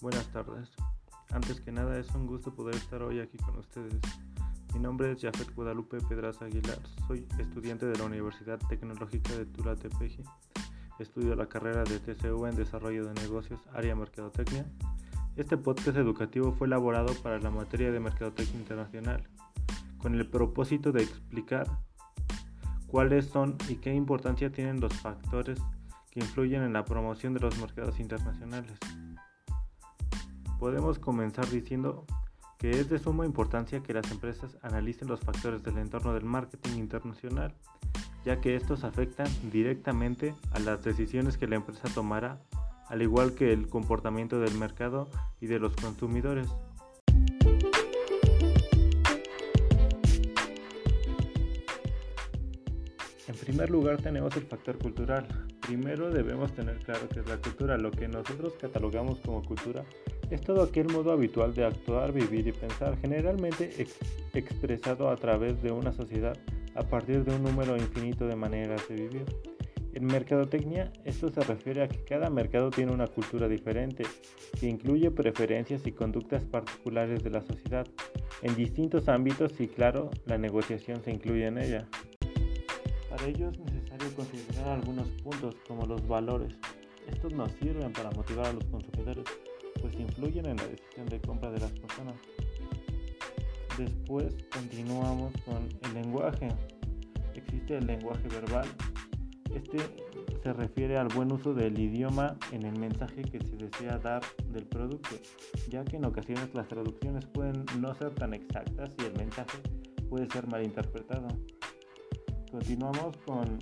Buenas 0.00 0.26
tardes. 0.28 0.70
Antes 1.30 1.60
que 1.60 1.70
nada 1.72 1.98
es 1.98 2.08
un 2.14 2.26
gusto 2.26 2.54
poder 2.54 2.74
estar 2.74 3.02
hoy 3.02 3.20
aquí 3.20 3.36
con 3.36 3.58
ustedes. 3.58 4.00
Mi 4.72 4.80
nombre 4.80 5.12
es 5.12 5.20
Jafet 5.20 5.54
Guadalupe 5.54 5.98
Pedraza 6.00 6.46
Aguilar. 6.46 6.78
Soy 7.06 7.28
estudiante 7.38 7.84
de 7.84 7.98
la 7.98 8.04
Universidad 8.04 8.58
Tecnológica 8.66 9.36
de 9.36 9.44
Tula 9.44 9.76
Tepeji. 9.76 10.22
Estudio 10.98 11.34
la 11.34 11.50
carrera 11.50 11.84
de 11.84 11.98
TCU 11.98 12.46
en 12.46 12.56
Desarrollo 12.56 13.04
de 13.04 13.20
Negocios, 13.20 13.60
área 13.74 13.94
Mercadotecnia. 13.94 14.64
Este 15.36 15.58
podcast 15.58 15.98
educativo 15.98 16.52
fue 16.52 16.66
elaborado 16.66 17.12
para 17.22 17.38
la 17.38 17.50
materia 17.50 17.92
de 17.92 18.00
Mercadotecnia 18.00 18.58
Internacional, 18.58 19.28
con 19.98 20.14
el 20.14 20.26
propósito 20.26 20.92
de 20.92 21.02
explicar 21.02 21.66
cuáles 22.86 23.26
son 23.26 23.58
y 23.68 23.74
qué 23.74 23.92
importancia 23.92 24.50
tienen 24.50 24.80
los 24.80 24.94
factores 24.94 25.60
que 26.10 26.20
influyen 26.20 26.62
en 26.62 26.72
la 26.72 26.86
promoción 26.86 27.34
de 27.34 27.40
los 27.40 27.58
mercados 27.58 28.00
internacionales. 28.00 28.78
Podemos 30.60 30.98
comenzar 30.98 31.48
diciendo 31.48 32.04
que 32.58 32.72
es 32.72 32.90
de 32.90 32.98
suma 32.98 33.24
importancia 33.24 33.82
que 33.82 33.94
las 33.94 34.10
empresas 34.10 34.58
analicen 34.60 35.08
los 35.08 35.20
factores 35.20 35.62
del 35.62 35.78
entorno 35.78 36.12
del 36.12 36.26
marketing 36.26 36.76
internacional, 36.76 37.54
ya 38.26 38.42
que 38.42 38.56
estos 38.56 38.84
afectan 38.84 39.26
directamente 39.50 40.34
a 40.52 40.58
las 40.58 40.84
decisiones 40.84 41.38
que 41.38 41.46
la 41.46 41.56
empresa 41.56 41.88
tomará, 41.94 42.42
al 42.88 43.00
igual 43.00 43.34
que 43.34 43.54
el 43.54 43.70
comportamiento 43.70 44.38
del 44.38 44.52
mercado 44.58 45.08
y 45.40 45.46
de 45.46 45.58
los 45.58 45.74
consumidores. 45.76 46.50
En 53.26 53.34
primer 53.40 53.70
lugar 53.70 53.96
tenemos 54.02 54.36
el 54.36 54.42
factor 54.42 54.76
cultural. 54.76 55.26
Primero 55.62 56.10
debemos 56.10 56.52
tener 56.52 56.76
claro 56.80 57.08
que 57.08 57.22
la 57.22 57.38
cultura, 57.38 57.78
lo 57.78 57.90
que 57.90 58.08
nosotros 58.08 58.52
catalogamos 58.60 59.20
como 59.20 59.42
cultura 59.42 59.86
es 60.30 60.40
todo 60.40 60.62
aquel 60.62 60.88
modo 60.88 61.12
habitual 61.12 61.54
de 61.54 61.64
actuar, 61.64 62.12
vivir 62.12 62.46
y 62.46 62.52
pensar, 62.52 62.96
generalmente 63.00 63.86
expresado 64.32 65.10
a 65.10 65.16
través 65.16 65.60
de 65.62 65.72
una 65.72 65.92
sociedad 65.92 66.36
a 66.76 66.82
partir 66.82 67.24
de 67.24 67.34
un 67.34 67.42
número 67.42 67.76
infinito 67.76 68.26
de 68.26 68.36
maneras 68.36 68.88
de 68.88 68.94
vivir. 68.94 69.24
En 69.92 70.06
mercadotecnia, 70.06 70.92
esto 71.04 71.30
se 71.30 71.40
refiere 71.40 71.82
a 71.82 71.88
que 71.88 72.04
cada 72.04 72.30
mercado 72.30 72.70
tiene 72.70 72.92
una 72.92 73.08
cultura 73.08 73.48
diferente, 73.48 74.04
que 74.58 74.68
incluye 74.68 75.10
preferencias 75.10 75.84
y 75.84 75.90
conductas 75.90 76.44
particulares 76.44 77.24
de 77.24 77.30
la 77.30 77.42
sociedad, 77.42 77.86
en 78.42 78.54
distintos 78.54 79.08
ámbitos 79.08 79.60
y 79.60 79.66
claro, 79.66 80.10
la 80.26 80.38
negociación 80.38 81.02
se 81.02 81.10
incluye 81.10 81.46
en 81.46 81.58
ella. 81.58 81.88
Para 83.10 83.26
ello 83.26 83.50
es 83.50 83.58
necesario 83.58 84.14
considerar 84.14 84.68
algunos 84.68 85.08
puntos 85.22 85.56
como 85.66 85.84
los 85.86 86.06
valores. 86.06 86.56
Estos 87.08 87.32
nos 87.32 87.50
sirven 87.52 87.92
para 87.92 88.12
motivar 88.12 88.46
a 88.46 88.52
los 88.52 88.64
consumidores 88.66 89.24
pues 89.80 89.94
influyen 89.98 90.46
en 90.46 90.56
la 90.56 90.66
decisión 90.66 91.06
de 91.06 91.20
compra 91.20 91.50
de 91.50 91.60
las 91.60 91.72
personas. 91.72 92.16
Después 93.78 94.34
continuamos 94.52 95.32
con 95.44 95.68
el 95.84 95.94
lenguaje. 95.94 96.48
Existe 97.34 97.78
el 97.78 97.86
lenguaje 97.86 98.28
verbal. 98.28 98.68
Este 99.54 99.78
se 100.42 100.52
refiere 100.52 100.96
al 100.96 101.08
buen 101.08 101.32
uso 101.32 101.52
del 101.54 101.78
idioma 101.78 102.36
en 102.52 102.64
el 102.64 102.78
mensaje 102.78 103.22
que 103.22 103.40
se 103.40 103.56
desea 103.56 103.98
dar 103.98 104.22
del 104.52 104.64
producto, 104.66 105.16
ya 105.68 105.84
que 105.84 105.96
en 105.96 106.04
ocasiones 106.04 106.54
las 106.54 106.68
traducciones 106.68 107.26
pueden 107.26 107.64
no 107.78 107.94
ser 107.94 108.14
tan 108.14 108.32
exactas 108.32 108.90
y 108.98 109.04
el 109.04 109.12
mensaje 109.16 109.58
puede 110.08 110.28
ser 110.30 110.46
malinterpretado. 110.48 111.28
Continuamos 112.50 113.16
con 113.18 113.58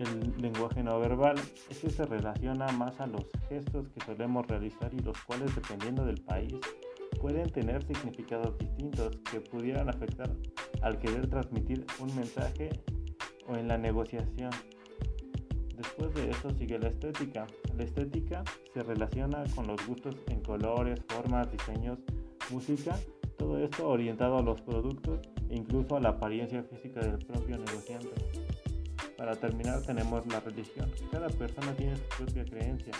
el 0.00 0.32
lenguaje 0.40 0.82
no 0.82 0.98
verbal. 0.98 1.36
Este 1.68 1.90
se 1.90 2.04
relaciona 2.06 2.66
más 2.68 3.00
a 3.00 3.06
los 3.06 3.26
gestos 3.48 3.88
que 3.88 4.04
solemos 4.04 4.46
realizar 4.46 4.92
y 4.94 4.98
los 5.00 5.18
cuales 5.22 5.54
dependiendo 5.54 6.04
del 6.04 6.20
país 6.22 6.54
pueden 7.20 7.50
tener 7.50 7.84
significados 7.84 8.56
distintos 8.58 9.16
que 9.30 9.40
pudieran 9.40 9.88
afectar 9.88 10.30
al 10.82 10.98
querer 10.98 11.28
transmitir 11.28 11.84
un 11.98 12.14
mensaje 12.16 12.70
o 13.46 13.56
en 13.56 13.68
la 13.68 13.76
negociación. 13.76 14.50
Después 15.76 16.14
de 16.14 16.30
eso 16.30 16.50
sigue 16.50 16.78
la 16.78 16.88
estética. 16.88 17.46
La 17.76 17.84
estética 17.84 18.44
se 18.72 18.82
relaciona 18.82 19.44
con 19.54 19.66
los 19.66 19.86
gustos 19.86 20.16
en 20.28 20.40
colores, 20.42 21.00
formas, 21.08 21.50
diseños, 21.50 21.98
música, 22.50 22.98
todo 23.38 23.58
esto 23.58 23.88
orientado 23.88 24.38
a 24.38 24.42
los 24.42 24.60
productos 24.60 25.20
e 25.48 25.56
incluso 25.56 25.96
a 25.96 26.00
la 26.00 26.10
apariencia 26.10 26.62
física 26.62 27.00
del 27.00 27.18
propio 27.24 27.56
negociante. 27.58 28.49
Para 29.20 29.36
terminar 29.36 29.82
tenemos 29.82 30.26
la 30.28 30.40
religión. 30.40 30.90
Cada 31.12 31.28
persona 31.28 31.74
tiene 31.76 31.94
su 31.94 32.24
propia 32.24 32.42
creencia. 32.42 32.94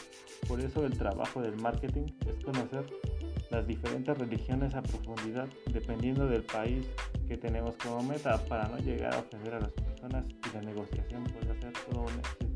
Por 0.46 0.60
eso 0.60 0.84
el 0.84 0.98
trabajo 0.98 1.40
del 1.40 1.56
marketing 1.56 2.08
es 2.26 2.44
conocer 2.44 2.84
las 3.50 3.66
diferentes 3.66 4.18
religiones 4.18 4.74
a 4.74 4.82
profundidad 4.82 5.48
dependiendo 5.72 6.26
del 6.26 6.42
país 6.42 6.86
que 7.26 7.38
tenemos 7.38 7.74
como 7.76 8.02
meta 8.02 8.36
para 8.44 8.68
no 8.68 8.76
llegar 8.76 9.14
a 9.14 9.20
ofender 9.20 9.54
a 9.54 9.60
las 9.60 9.72
personas 9.72 10.26
y 10.28 10.54
la 10.54 10.60
negociación 10.60 11.24
puede 11.24 11.58
ser 11.58 11.72
todo 11.90 12.02
un 12.02 12.18
éxito. 12.18 12.49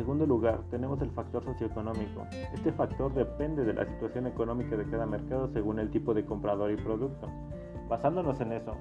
Segundo 0.00 0.24
lugar, 0.24 0.62
tenemos 0.70 1.02
el 1.02 1.10
factor 1.10 1.44
socioeconómico. 1.44 2.24
Este 2.54 2.72
factor 2.72 3.12
depende 3.12 3.64
de 3.64 3.74
la 3.74 3.84
situación 3.84 4.26
económica 4.26 4.74
de 4.74 4.88
cada 4.88 5.04
mercado 5.04 5.48
según 5.48 5.78
el 5.78 5.90
tipo 5.90 6.14
de 6.14 6.24
comprador 6.24 6.70
y 6.70 6.76
producto. 6.76 7.28
Basándonos 7.86 8.40
en 8.40 8.52
eso, 8.52 8.76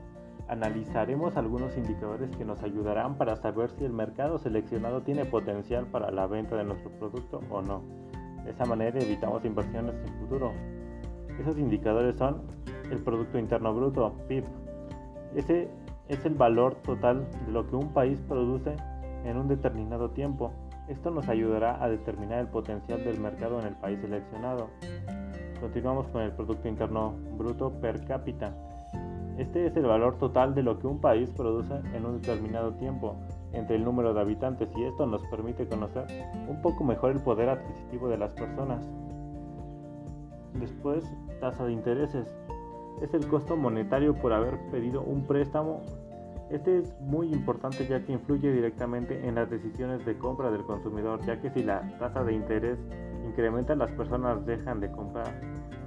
analizaremos 0.47 1.35
algunos 1.35 1.75
indicadores 1.75 2.34
que 2.38 2.46
nos 2.46 2.63
ayudarán 2.63 3.18
para 3.18 3.35
saber 3.35 3.69
si 3.72 3.84
el 3.84 3.91
mercado 3.91 4.40
seleccionado 4.40 5.02
tiene 5.02 5.25
potencial 5.25 5.88
para 5.88 6.09
la 6.09 6.25
venta 6.25 6.56
de 6.56 6.63
nuestro 6.63 6.90
producto 6.91 7.41
o 7.50 7.62
no. 7.62 7.81
De 8.46 8.51
esa 8.51 8.63
manera 8.63 8.97
evitamos 8.97 9.44
inversiones 9.44 9.96
en 9.96 10.13
futuro. 10.22 10.53
Esos 11.38 11.57
indicadores 11.57 12.16
son 12.16 12.44
el 12.90 13.03
Producto 13.03 13.38
Interno 13.38 13.74
Bruto, 13.74 14.13
PIB. 14.30 14.46
Ese 15.36 15.68
es 16.07 16.25
el 16.25 16.36
valor 16.36 16.75
total 16.75 17.28
de 17.46 17.51
lo 17.51 17.68
que 17.68 17.75
un 17.75 17.91
país 17.91 18.22
produce 18.22 18.74
en 19.25 19.36
un 19.36 19.50
determinado 19.50 20.12
tiempo 20.12 20.53
esto 20.89 21.11
nos 21.11 21.29
ayudará 21.29 21.81
a 21.83 21.88
determinar 21.88 22.39
el 22.39 22.47
potencial 22.47 23.03
del 23.03 23.19
mercado 23.19 23.59
en 23.59 23.67
el 23.67 23.75
país 23.75 24.00
seleccionado. 24.01 24.69
Continuamos 25.61 26.07
con 26.07 26.22
el 26.23 26.31
Producto 26.31 26.67
Interno 26.67 27.13
Bruto 27.38 27.72
per 27.79 28.03
cápita. 28.05 28.53
Este 29.38 29.67
es 29.67 29.77
el 29.77 29.85
valor 29.85 30.17
total 30.17 30.55
de 30.55 30.63
lo 30.63 30.79
que 30.79 30.88
un 30.88 31.00
país 31.00 31.29
produce 31.29 31.75
en 31.94 32.05
un 32.05 32.19
determinado 32.19 32.73
tiempo 32.73 33.16
entre 33.53 33.75
el 33.75 33.85
número 33.85 34.13
de 34.13 34.22
habitantes 34.22 34.67
y 34.75 34.83
esto 34.83 35.05
nos 35.05 35.23
permite 35.27 35.67
conocer 35.67 36.05
un 36.47 36.61
poco 36.61 36.83
mejor 36.83 37.11
el 37.11 37.21
poder 37.21 37.50
adquisitivo 37.50 38.09
de 38.09 38.17
las 38.17 38.31
personas. 38.31 38.83
Después, 40.56 41.06
tasa 41.39 41.66
de 41.66 41.71
intereses. 41.71 42.27
Es 43.01 43.13
el 43.13 43.27
costo 43.27 43.56
monetario 43.56 44.16
por 44.16 44.33
haber 44.33 44.57
pedido 44.71 45.01
un 45.01 45.23
préstamo 45.25 45.81
este 46.52 46.80
es 46.80 47.00
muy 47.02 47.32
importante 47.32 47.86
ya 47.88 48.04
que 48.04 48.12
influye 48.12 48.52
directamente 48.52 49.28
en 49.28 49.36
las 49.36 49.50
decisiones 49.50 50.06
de 50.06 50.18
compra 50.18 50.50
del 50.50 50.64
consumidor, 50.64 51.24
ya 51.26 51.40
que 51.40 51.50
si 51.52 51.64
la 51.64 51.82
tasa 52.00 52.24
de 52.24 52.34
interés 52.34 52.80
incrementa 53.26 53.76
las 53.76 53.92
personas 53.92 54.46
dejan 54.46 54.80
de 54.80 54.92
comprar. 54.92 55.32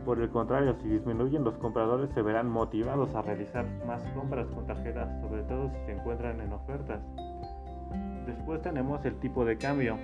Por 0.05 0.21
el 0.21 0.31
contrario, 0.31 0.77
si 0.81 0.89
disminuyen 0.89 1.45
los 1.45 1.57
compradores 1.59 2.11
se 2.15 2.23
verán 2.23 2.49
motivados 2.49 3.15
a 3.15 3.23
realizar 3.23 3.67
más 3.87 4.03
compras 4.15 4.47
con 4.49 4.67
tarjetas, 4.67 5.09
sobre 5.21 5.43
todo 5.43 5.71
si 5.71 5.87
se 5.87 5.93
encuentran 5.93 6.41
en 6.41 6.53
ofertas. 6.53 7.01
Después 8.27 8.63
tenemos 8.63 9.05
el 9.05 9.17
tipo 9.21 9.45
de 9.45 9.59
cambio. 9.59 9.97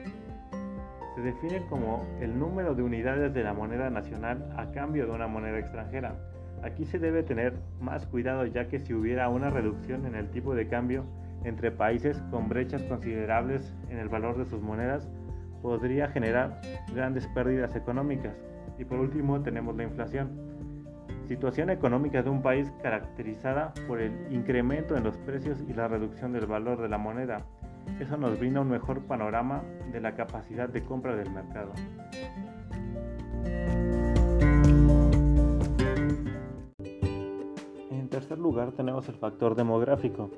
Se 1.14 1.20
define 1.20 1.66
como 1.66 2.04
el 2.20 2.38
número 2.38 2.74
de 2.74 2.82
unidades 2.82 3.34
de 3.34 3.42
la 3.42 3.52
moneda 3.54 3.90
nacional 3.90 4.52
a 4.56 4.70
cambio 4.70 5.06
de 5.06 5.12
una 5.12 5.26
moneda 5.26 5.58
extranjera. 5.58 6.14
Aquí 6.62 6.84
se 6.84 6.98
debe 6.98 7.22
tener 7.22 7.54
más 7.80 8.06
cuidado 8.06 8.44
ya 8.46 8.68
que 8.68 8.78
si 8.78 8.94
hubiera 8.94 9.28
una 9.28 9.50
reducción 9.50 10.06
en 10.06 10.14
el 10.14 10.30
tipo 10.30 10.54
de 10.54 10.68
cambio 10.68 11.04
entre 11.44 11.70
países 11.70 12.20
con 12.30 12.48
brechas 12.48 12.82
considerables 12.84 13.72
en 13.90 13.98
el 13.98 14.08
valor 14.08 14.36
de 14.36 14.44
sus 14.46 14.60
monedas, 14.60 15.08
podría 15.62 16.08
generar 16.08 16.60
grandes 16.94 17.26
pérdidas 17.28 17.74
económicas. 17.76 18.34
Y 18.78 18.84
por 18.84 18.98
último 18.98 19.40
tenemos 19.42 19.76
la 19.76 19.84
inflación. 19.84 20.48
Situación 21.26 21.70
económica 21.70 22.22
de 22.22 22.30
un 22.30 22.42
país 22.42 22.72
caracterizada 22.82 23.74
por 23.86 24.00
el 24.00 24.12
incremento 24.30 24.96
en 24.96 25.04
los 25.04 25.16
precios 25.18 25.62
y 25.68 25.74
la 25.74 25.86
reducción 25.86 26.32
del 26.32 26.46
valor 26.46 26.80
de 26.80 26.88
la 26.88 26.98
moneda. 26.98 27.44
Eso 28.00 28.16
nos 28.16 28.38
brinda 28.38 28.60
un 28.60 28.70
mejor 28.70 29.02
panorama 29.02 29.62
de 29.92 30.00
la 30.00 30.14
capacidad 30.14 30.68
de 30.68 30.82
compra 30.82 31.16
del 31.16 31.30
mercado. 31.30 31.72
Tercer 38.18 38.38
lugar 38.40 38.72
tenemos 38.72 39.08
el 39.08 39.14
factor 39.14 39.54
demográfico. 39.54 40.28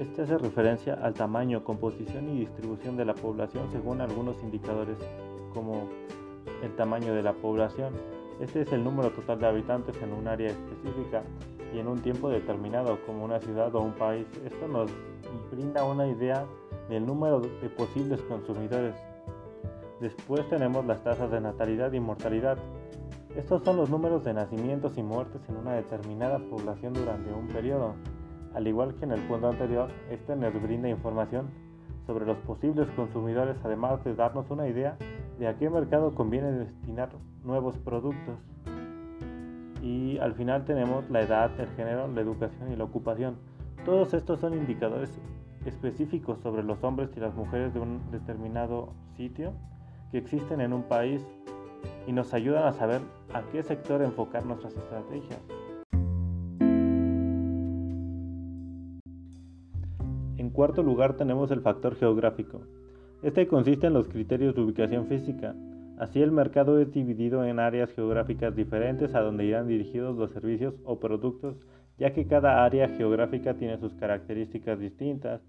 Este 0.00 0.22
hace 0.22 0.38
referencia 0.38 0.94
al 0.94 1.14
tamaño, 1.14 1.62
composición 1.62 2.28
y 2.30 2.40
distribución 2.40 2.96
de 2.96 3.04
la 3.04 3.14
población 3.14 3.70
según 3.70 4.00
algunos 4.00 4.42
indicadores 4.42 4.96
como 5.54 5.88
el 6.64 6.74
tamaño 6.74 7.14
de 7.14 7.22
la 7.22 7.34
población. 7.34 7.94
Este 8.40 8.62
es 8.62 8.72
el 8.72 8.82
número 8.82 9.10
total 9.10 9.38
de 9.38 9.46
habitantes 9.46 9.94
en 10.02 10.14
un 10.14 10.26
área 10.26 10.48
específica 10.48 11.22
y 11.72 11.78
en 11.78 11.86
un 11.86 12.00
tiempo 12.00 12.28
determinado 12.28 12.98
como 13.06 13.24
una 13.24 13.38
ciudad 13.38 13.72
o 13.72 13.82
un 13.82 13.92
país. 13.92 14.26
Esto 14.44 14.66
nos 14.66 14.90
brinda 15.52 15.84
una 15.84 16.08
idea 16.08 16.44
ni 16.88 16.96
el 16.96 17.06
número 17.06 17.38
de 17.38 17.68
posibles 17.68 18.20
consumidores. 18.22 18.96
Después 20.00 20.48
tenemos 20.48 20.84
las 20.86 21.04
tasas 21.04 21.30
de 21.30 21.40
natalidad 21.40 21.92
y 21.92 22.00
mortalidad. 22.00 22.58
Estos 23.38 23.62
son 23.62 23.76
los 23.76 23.88
números 23.88 24.24
de 24.24 24.34
nacimientos 24.34 24.98
y 24.98 25.02
muertes 25.04 25.40
en 25.48 25.58
una 25.58 25.74
determinada 25.74 26.40
población 26.40 26.92
durante 26.92 27.32
un 27.32 27.46
periodo. 27.46 27.94
Al 28.52 28.66
igual 28.66 28.96
que 28.96 29.04
en 29.04 29.12
el 29.12 29.20
punto 29.28 29.48
anterior, 29.48 29.90
este 30.10 30.34
nos 30.34 30.60
brinda 30.60 30.88
información 30.88 31.46
sobre 32.04 32.26
los 32.26 32.36
posibles 32.38 32.90
consumidores, 32.96 33.56
además 33.62 34.02
de 34.02 34.16
darnos 34.16 34.50
una 34.50 34.66
idea 34.66 34.96
de 35.38 35.46
a 35.46 35.56
qué 35.56 35.70
mercado 35.70 36.16
conviene 36.16 36.50
destinar 36.50 37.10
nuevos 37.44 37.78
productos. 37.78 38.40
Y 39.82 40.18
al 40.18 40.34
final 40.34 40.64
tenemos 40.64 41.08
la 41.08 41.20
edad, 41.20 41.52
el 41.60 41.68
género, 41.76 42.08
la 42.08 42.20
educación 42.20 42.72
y 42.72 42.76
la 42.76 42.82
ocupación. 42.82 43.36
Todos 43.84 44.14
estos 44.14 44.40
son 44.40 44.54
indicadores 44.54 45.16
específicos 45.64 46.40
sobre 46.40 46.64
los 46.64 46.82
hombres 46.82 47.10
y 47.16 47.20
las 47.20 47.36
mujeres 47.36 47.72
de 47.72 47.78
un 47.78 48.10
determinado 48.10 48.94
sitio 49.16 49.52
que 50.10 50.18
existen 50.18 50.60
en 50.60 50.72
un 50.72 50.82
país 50.82 51.24
y 52.06 52.12
nos 52.12 52.32
ayudan 52.34 52.64
a 52.64 52.72
saber 52.72 53.00
a 53.32 53.42
qué 53.52 53.62
sector 53.62 54.02
enfocar 54.02 54.44
nuestras 54.46 54.76
estrategias. 54.76 55.40
En 60.36 60.50
cuarto 60.50 60.82
lugar 60.82 61.16
tenemos 61.16 61.50
el 61.50 61.60
factor 61.60 61.94
geográfico. 61.96 62.62
Este 63.22 63.46
consiste 63.46 63.88
en 63.88 63.92
los 63.92 64.08
criterios 64.08 64.54
de 64.54 64.62
ubicación 64.62 65.06
física. 65.06 65.54
Así 65.98 66.22
el 66.22 66.30
mercado 66.30 66.80
es 66.80 66.92
dividido 66.92 67.44
en 67.44 67.58
áreas 67.58 67.92
geográficas 67.92 68.54
diferentes 68.54 69.14
a 69.14 69.20
donde 69.20 69.44
irán 69.44 69.66
dirigidos 69.66 70.16
los 70.16 70.30
servicios 70.30 70.74
o 70.84 71.00
productos, 71.00 71.56
ya 71.98 72.12
que 72.12 72.26
cada 72.26 72.64
área 72.64 72.88
geográfica 72.88 73.54
tiene 73.54 73.78
sus 73.78 73.94
características 73.94 74.78
distintas 74.78 75.42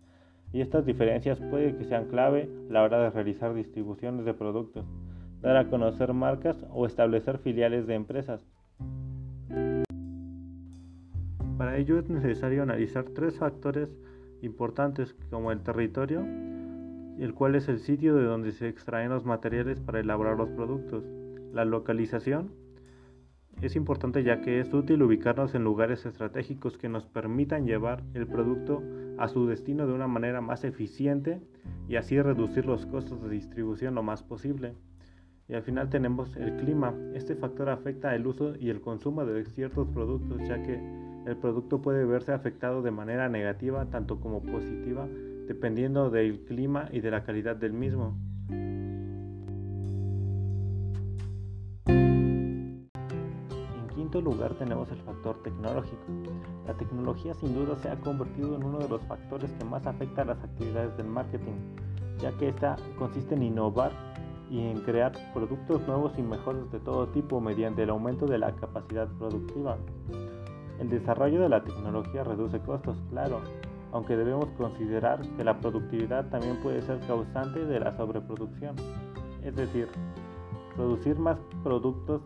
y 0.52 0.62
estas 0.62 0.86
diferencias 0.86 1.40
puede 1.52 1.76
que 1.78 1.86
sean 1.86 2.08
clave 2.08 2.50
a 2.70 2.74
la 2.74 2.84
hora 2.84 3.04
de 3.04 3.10
realizar 3.12 3.54
distribuciones 3.54 4.26
de 4.26 4.34
productos, 4.34 4.86
dar 5.42 5.58
a 5.58 5.68
conocer 5.70 6.14
marcas 6.14 6.66
o 6.72 6.86
establecer 6.86 7.38
filiales 7.40 7.88
de 7.88 7.96
empresas. 7.96 8.46
Para 11.58 11.78
ello 11.78 12.00
es 12.00 12.10
necesario 12.10 12.64
analizar 12.64 13.06
tres 13.16 13.38
factores 13.38 13.90
importantes 14.42 15.16
como 15.30 15.52
el 15.52 15.62
territorio, 15.62 16.22
el 16.22 17.34
cual 17.34 17.56
es 17.56 17.68
el 17.68 17.80
sitio 17.80 18.16
de 18.16 18.24
donde 18.24 18.52
se 18.52 18.70
extraen 18.70 19.10
los 19.10 19.26
materiales 19.26 19.80
para 19.80 20.00
elaborar 20.00 20.38
los 20.38 20.50
productos, 20.50 21.04
la 21.52 21.66
localización, 21.66 22.52
es 23.62 23.76
importante 23.76 24.24
ya 24.24 24.40
que 24.40 24.62
es 24.62 24.74
útil 24.74 25.04
ubicarnos 25.04 25.54
en 25.54 25.66
lugares 25.66 26.06
estratégicos 26.06 26.78
que 26.78 26.88
nos 26.88 27.06
permitan 27.06 27.66
llevar 27.66 28.04
el 28.14 28.26
producto 28.26 28.82
a 29.18 29.28
su 29.28 29.48
destino 29.48 29.86
de 29.86 29.92
una 29.92 30.08
manera 30.08 30.40
más 30.40 30.64
eficiente 30.64 31.42
y 31.90 31.98
así 31.98 32.22
reducir 32.22 32.66
los 32.66 32.86
costos 32.86 33.22
de 33.22 33.30
distribución 33.30 33.96
lo 33.96 34.04
más 34.04 34.24
posible. 34.24 34.76
Y 35.50 35.56
al 35.56 35.64
final 35.64 35.90
tenemos 35.90 36.36
el 36.38 36.56
clima. 36.58 36.94
Este 37.16 37.36
factor 37.36 37.70
afecta 37.70 38.14
el 38.16 38.28
uso 38.28 38.56
y 38.56 38.70
el 38.70 38.82
consumo 38.82 39.26
de 39.26 39.44
ciertos 39.46 39.88
productos 39.90 40.48
ya 40.48 40.62
que 40.62 40.80
el 41.26 41.36
producto 41.38 41.82
puede 41.82 42.06
verse 42.06 42.32
afectado 42.32 42.82
de 42.84 42.92
manera 42.92 43.28
negativa 43.30 43.86
tanto 43.88 44.20
como 44.20 44.42
positiva 44.42 45.08
dependiendo 45.48 46.12
del 46.12 46.46
clima 46.46 46.88
y 46.92 47.02
de 47.02 47.12
la 47.12 47.24
calidad 47.24 47.56
del 47.56 47.74
mismo. 47.74 48.16
quinto 53.96 54.22
lugar 54.22 54.56
tenemos 54.56 54.90
el 54.92 54.98
factor 55.02 55.44
tecnológico. 55.44 56.04
La 56.66 56.74
tecnología 56.74 57.34
sin 57.36 57.54
duda 57.54 57.78
se 57.78 57.90
ha 57.90 57.96
convertido 58.00 58.56
en 58.56 58.64
uno 58.64 58.80
de 58.80 58.90
los 58.90 59.02
factores 59.04 59.52
que 59.52 59.66
más 59.66 59.86
afecta 59.86 60.24
a 60.24 60.26
las 60.26 60.44
actividades 60.44 60.98
del 60.98 61.06
marketing, 61.06 61.54
ya 62.20 62.32
que 62.38 62.50
esta 62.50 62.76
consiste 62.98 63.36
en 63.36 63.44
innovar 63.44 63.92
y 64.50 64.60
en 64.60 64.82
crear 64.82 65.12
productos 65.34 65.86
nuevos 65.88 66.14
y 66.18 66.22
mejores 66.22 66.72
de 66.72 66.80
todo 66.80 67.08
tipo 67.08 67.40
mediante 67.40 67.84
el 67.84 67.90
aumento 67.90 68.26
de 68.26 68.40
la 68.40 68.56
capacidad 68.56 69.08
productiva. 69.20 69.78
El 70.80 70.90
desarrollo 70.90 71.42
de 71.42 71.50
la 71.50 71.64
tecnología 71.64 72.24
reduce 72.24 72.60
costos, 72.60 72.98
claro, 73.10 73.42
aunque 73.92 74.16
debemos 74.16 74.48
considerar 74.58 75.22
que 75.36 75.44
la 75.44 75.60
productividad 75.60 76.30
también 76.30 76.58
puede 76.62 76.82
ser 76.82 77.00
causante 77.02 77.66
de 77.66 77.80
la 77.80 77.96
sobreproducción, 77.98 78.76
es 79.44 79.56
decir, 79.56 79.88
producir 80.76 81.18
más 81.18 81.38
productos 81.64 82.22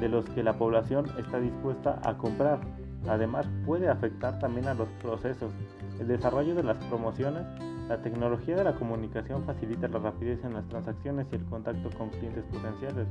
de 0.00 0.08
los 0.08 0.24
que 0.30 0.42
la 0.42 0.52
población 0.52 1.06
está 1.18 1.40
dispuesta 1.40 2.00
a 2.04 2.18
comprar. 2.18 2.60
Además, 3.08 3.48
puede 3.64 3.88
afectar 3.88 4.38
también 4.40 4.66
a 4.66 4.74
los 4.74 4.88
procesos. 5.02 5.52
El 6.00 6.08
desarrollo 6.08 6.54
de 6.54 6.64
las 6.64 6.76
promociones, 6.86 7.46
la 7.88 8.02
tecnología 8.02 8.56
de 8.56 8.64
la 8.64 8.74
comunicación 8.74 9.44
facilita 9.44 9.86
la 9.86 10.00
rapidez 10.00 10.42
en 10.44 10.54
las 10.54 10.66
transacciones 10.68 11.28
y 11.30 11.36
el 11.36 11.44
contacto 11.44 11.88
con 11.96 12.10
clientes 12.10 12.44
potenciales. 12.46 13.06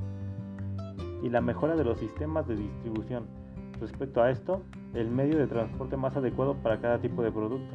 Y 1.24 1.30
la 1.30 1.40
mejora 1.40 1.76
de 1.76 1.86
los 1.86 1.98
sistemas 1.98 2.46
de 2.48 2.58
distribución. 2.58 3.26
Respecto 3.80 4.22
a 4.22 4.30
esto, 4.32 4.64
el 4.94 5.10
medio 5.10 5.38
de 5.38 5.48
transporte 5.48 5.96
más 5.96 6.16
adecuado 6.18 6.56
para 6.56 6.82
cada 6.82 7.00
tipo 7.00 7.24
de 7.24 7.32
producto. 7.32 7.74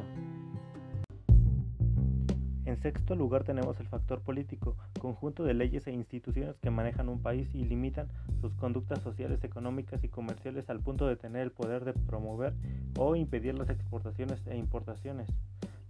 En 2.65 2.77
sexto 2.77 3.15
lugar 3.15 3.43
tenemos 3.43 3.79
el 3.79 3.87
factor 3.87 4.21
político, 4.21 4.77
conjunto 4.99 5.43
de 5.43 5.55
leyes 5.55 5.87
e 5.87 5.91
instituciones 5.91 6.55
que 6.59 6.69
manejan 6.69 7.09
un 7.09 7.21
país 7.21 7.53
y 7.53 7.65
limitan 7.65 8.07
sus 8.39 8.53
conductas 8.53 9.01
sociales, 9.01 9.43
económicas 9.43 10.03
y 10.03 10.07
comerciales 10.07 10.69
al 10.69 10.79
punto 10.79 11.07
de 11.07 11.15
tener 11.15 11.41
el 11.41 11.51
poder 11.51 11.83
de 11.83 11.93
promover 11.93 12.53
o 12.97 13.15
impedir 13.15 13.57
las 13.57 13.69
exportaciones 13.69 14.45
e 14.45 14.55
importaciones. 14.55 15.27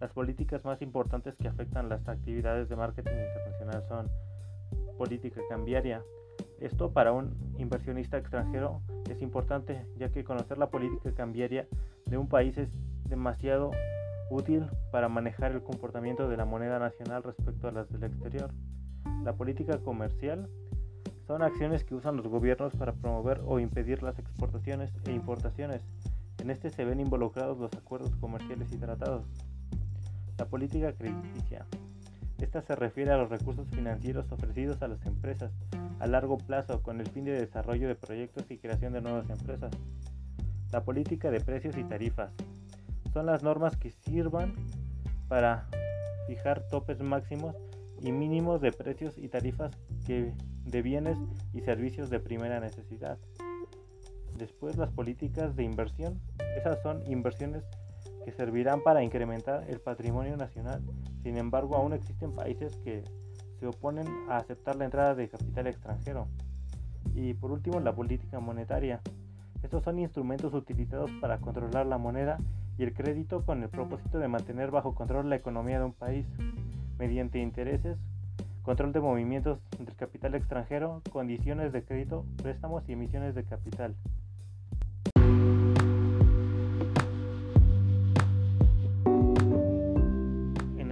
Las 0.02 0.12
políticas 0.14 0.66
más 0.66 0.82
importantes 0.82 1.36
que 1.36 1.48
afectan 1.48 1.88
las 1.88 2.08
actividades 2.08 2.68
de 2.68 2.76
marketing 2.76 3.12
internacional 3.12 3.84
son 3.88 4.10
política 4.98 5.42
cambiaria. 5.48 6.02
Esto 6.60 6.92
para 6.92 7.12
un 7.12 7.36
inversionista 7.60 8.18
extranjero 8.18 8.82
es 9.12 9.22
importante 9.22 9.86
ya 10.00 10.10
que 10.10 10.24
conocer 10.24 10.58
la 10.58 10.72
política 10.72 11.14
cambiaria 11.14 11.68
de 12.08 12.18
un 12.18 12.28
país 12.28 12.58
es 12.58 12.70
demasiado 13.10 13.70
útil 14.32 14.66
para 14.92 15.08
manejar 15.08 15.52
el 15.52 15.62
comportamiento 15.62 16.28
de 16.28 16.38
la 16.38 16.46
moneda 16.46 16.80
nacional 16.80 17.22
respecto 17.22 17.68
a 17.68 17.72
las 17.72 17.88
del 17.92 18.06
exterior. 18.06 18.50
La 19.24 19.34
política 19.34 19.78
comercial 19.78 20.50
son 21.28 21.44
acciones 21.44 21.84
que 21.84 21.94
usan 21.94 22.18
los 22.18 22.28
gobiernos 22.28 22.74
para 22.74 22.94
promover 22.94 23.42
o 23.46 23.60
impedir 23.60 24.02
las 24.02 24.18
exportaciones 24.18 24.92
e 25.06 25.12
importaciones. 25.12 25.86
En 26.40 26.50
este 26.50 26.72
se 26.72 26.86
ven 26.86 27.00
involucrados 27.00 27.60
los 27.60 27.72
acuerdos 27.74 28.16
comerciales 28.16 28.72
y 28.72 28.78
tratados. 28.78 29.28
La 30.42 30.48
política 30.48 30.92
crediticia. 30.92 31.68
Esta 32.40 32.64
se 32.64 32.76
refiere 32.76 33.12
a 33.12 33.18
los 33.18 33.30
recursos 33.30 33.70
financieros 33.70 34.32
ofrecidos 34.32 34.82
a 34.82 34.88
las 34.88 35.06
empresas 35.06 35.52
a 36.00 36.08
largo 36.08 36.40
plazo 36.40 36.82
con 36.82 37.00
el 37.00 37.08
fin 37.08 37.26
de 37.26 37.34
desarrollo 37.34 37.88
de 37.88 37.94
proyectos 37.94 38.50
y 38.50 38.58
creación 38.58 38.92
de 38.94 39.02
nuevas 39.02 39.30
empresas. 39.30 39.72
La 40.72 40.84
política 40.84 41.30
de 41.30 41.42
precios 41.42 41.78
y 41.78 41.84
tarifas 41.84 42.32
son 43.14 43.28
las 43.28 43.44
normas 43.44 43.78
que 43.78 43.92
sirvan 43.92 44.56
para 45.28 45.68
fijar 46.26 46.68
topes 46.70 47.04
máximos 47.04 47.56
y 48.02 48.12
mínimos 48.12 48.62
de 48.62 48.72
precios 48.72 49.20
y 49.20 49.28
tarifas 49.28 49.78
que, 50.08 50.34
de 50.66 50.82
bienes 50.82 51.20
y 51.54 51.62
servicios 51.62 52.10
de 52.10 52.20
primera 52.20 52.60
necesidad. 52.60 53.20
Después 54.40 54.76
las 54.76 54.90
políticas 54.90 55.56
de 55.56 55.66
inversión. 55.66 56.20
Esas 56.58 56.82
son 56.82 57.04
inversiones 57.06 57.64
que 58.24 58.32
servirán 58.32 58.82
para 58.82 59.04
incrementar 59.04 59.66
el 59.70 59.80
patrimonio 59.80 60.38
nacional. 60.38 60.82
Sin 61.24 61.38
embargo, 61.38 61.76
aún 61.76 61.94
existen 61.94 62.34
países 62.34 62.78
que 62.78 63.04
se 63.60 63.68
oponen 63.68 64.08
a 64.30 64.38
aceptar 64.38 64.76
la 64.76 64.86
entrada 64.86 65.16
de 65.16 65.30
capital 65.30 65.68
extranjero. 65.68 66.28
Y 67.14 67.34
por 67.34 67.52
último, 67.52 67.80
la 67.80 67.94
política 67.94 68.40
monetaria. 68.40 69.02
Estos 69.64 69.84
son 69.84 70.00
instrumentos 70.00 70.54
utilizados 70.54 71.12
para 71.22 71.38
controlar 71.40 71.86
la 71.86 71.98
moneda 71.98 72.40
y 72.78 72.84
el 72.84 72.94
crédito 72.94 73.46
con 73.46 73.62
el 73.62 73.70
propósito 73.70 74.18
de 74.18 74.28
mantener 74.28 74.72
bajo 74.72 74.96
control 74.96 75.30
la 75.30 75.36
economía 75.36 75.78
de 75.78 75.86
un 75.86 75.94
país 75.94 76.26
mediante 76.98 77.40
intereses, 77.40 77.98
control 78.64 78.92
de 78.94 79.02
movimientos 79.02 79.60
del 79.78 79.96
capital 79.96 80.36
extranjero, 80.36 81.02
condiciones 81.12 81.72
de 81.74 81.84
crédito, 81.84 82.26
préstamos 82.42 82.88
y 82.88 82.94
emisiones 82.94 83.36
de 83.36 83.44
capital. 83.44 83.96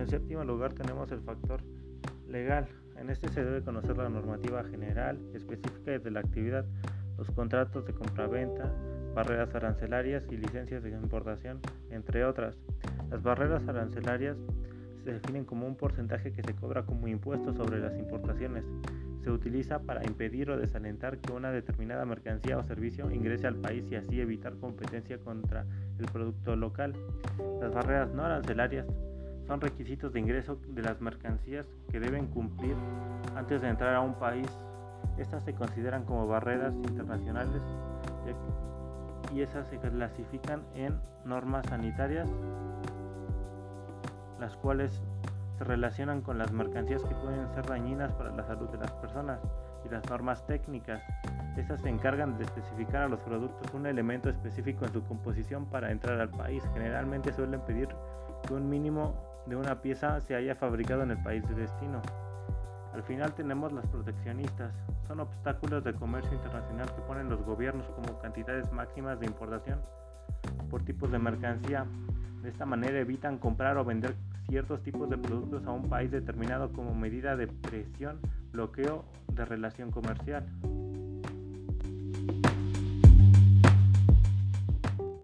Séptimo 0.10 0.44
lugar 0.44 0.74
tenemos 0.74 1.12
el 1.12 1.22
factor 1.22 1.62
legal. 2.28 2.68
En 2.98 3.10
este 3.10 3.30
se 3.30 3.44
debe 3.44 3.62
conocer 3.62 3.98
la 3.98 4.10
normativa 4.10 4.64
general 4.64 5.20
específica 5.34 5.98
de 5.98 6.12
la 6.12 6.20
actividad, 6.20 6.66
los 7.18 7.30
contratos 7.32 7.86
de 7.86 7.94
compraventa, 7.94 8.74
barreras 9.16 9.54
arancelarias 9.56 10.24
y 10.32 10.38
licencias 10.38 10.84
de 10.84 10.90
importación, 10.90 11.60
entre 11.92 12.26
otras. 12.26 12.58
Las 13.10 13.24
barreras 13.24 13.68
arancelarias 13.68 14.38
se 15.04 15.14
definen 15.14 15.46
como 15.46 15.66
un 15.66 15.76
porcentaje 15.76 16.32
que 16.32 16.44
se 16.44 16.54
cobra 16.56 16.84
como 16.84 17.08
impuesto 17.08 17.54
sobre 17.54 17.80
las 17.80 17.98
importaciones. 17.98 18.66
Se 19.24 19.32
utiliza 19.32 19.80
para 19.80 20.04
impedir 20.06 20.50
o 20.50 20.58
desalentar 20.58 21.18
que 21.20 21.34
una 21.34 21.52
determinada 21.52 22.06
mercancía 22.06 22.58
o 22.58 22.64
servicio 22.64 23.12
ingrese 23.12 23.48
al 23.48 23.56
país 23.56 23.86
y 23.92 23.96
así 23.96 24.20
evitar 24.20 24.56
competencia 24.58 25.18
contra 25.20 25.66
el 26.00 26.06
producto 26.06 26.56
local. 26.56 26.94
Las 27.62 27.74
barreras 27.74 28.14
no 28.14 28.24
arancelarias 28.24 28.86
son 29.50 29.62
requisitos 29.62 30.14
de 30.14 30.20
ingreso 30.20 30.60
de 30.68 30.84
las 30.84 31.02
mercancías 31.02 31.66
que 31.90 32.00
deben 32.00 32.28
cumplir 32.28 32.76
antes 33.36 33.64
de 33.64 33.70
entrar 33.70 33.96
a 33.96 34.02
un 34.02 34.14
país. 34.14 34.48
Estas 35.18 35.44
se 35.44 35.56
consideran 35.56 36.06
como 36.06 36.28
barreras 36.28 36.76
internacionales 36.76 37.64
y 39.34 39.42
esas 39.42 39.68
se 39.68 39.80
clasifican 39.80 40.62
en 40.76 41.00
normas 41.26 41.66
sanitarias, 41.66 42.30
las 44.40 44.56
cuales 44.58 45.02
se 45.58 45.64
relacionan 45.64 46.22
con 46.22 46.38
las 46.38 46.52
mercancías 46.52 47.04
que 47.04 47.16
pueden 47.16 47.50
ser 47.56 47.66
dañinas 47.66 48.14
para 48.14 48.30
la 48.30 48.44
salud 48.44 48.70
de 48.70 48.78
las 48.78 48.92
personas 48.92 49.40
y 49.84 49.90
las 49.90 50.08
normas 50.12 50.46
técnicas. 50.46 51.02
Estas 51.58 51.82
se 51.82 51.90
encargan 51.90 52.38
de 52.38 52.44
especificar 52.44 53.02
a 53.02 53.08
los 53.08 53.20
productos 53.22 53.74
un 53.74 53.88
elemento 53.88 54.30
específico 54.30 54.86
en 54.86 54.94
su 54.94 55.04
composición 55.06 55.66
para 55.66 55.90
entrar 55.90 56.22
al 56.22 56.30
país. 56.30 56.64
Generalmente 56.76 57.34
suelen 57.34 57.62
pedir 57.62 57.90
que 58.48 58.54
un 58.54 58.70
mínimo 58.70 59.29
de 59.50 59.56
una 59.56 59.82
pieza 59.82 60.22
se 60.22 60.36
haya 60.36 60.56
fabricado 60.56 61.04
en 61.04 61.12
el 61.12 61.24
país 61.24 61.48
de 61.50 61.56
destino. 61.56 62.02
Al 62.94 63.04
final 63.04 63.34
tenemos 63.34 63.74
las 63.74 63.86
proteccionistas. 63.88 64.74
Son 65.08 65.20
obstáculos 65.20 65.84
de 65.84 65.94
comercio 65.94 66.34
internacional 66.34 66.88
que 66.94 67.02
ponen 67.02 67.30
los 67.30 67.42
gobiernos 67.44 67.88
como 67.90 68.20
cantidades 68.20 68.72
máximas 68.72 69.20
de 69.20 69.26
importación 69.26 69.80
por 70.70 70.84
tipos 70.84 71.12
de 71.12 71.20
mercancía. 71.20 71.86
De 72.44 72.50
esta 72.50 72.66
manera 72.66 73.00
evitan 73.00 73.38
comprar 73.38 73.78
o 73.78 73.84
vender 73.84 74.16
ciertos 74.48 74.82
tipos 74.84 75.10
de 75.10 75.18
productos 75.18 75.66
a 75.66 75.72
un 75.72 75.90
país 75.90 76.12
determinado 76.12 76.72
como 76.72 76.94
medida 76.94 77.36
de 77.36 77.48
presión, 77.48 78.20
bloqueo 78.52 79.06
de 79.34 79.46
relación 79.46 79.92
comercial. 79.92 80.46